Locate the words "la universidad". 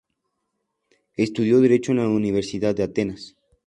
1.99-2.73